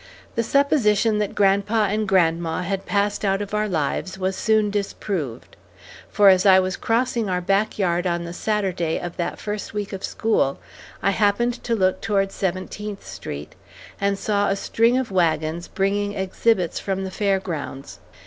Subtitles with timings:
[0.33, 5.55] The supposition that grandpa and grandma had passed out of our lives was soon disproved;
[6.09, 9.93] for as I was crossing our back yard on the Saturday of that first week
[9.93, 10.59] of school,
[11.03, 13.53] I happened to look toward Seventeenth Street,
[13.99, 17.99] and saw a string of wagons bringing exhibits from the fair grounds.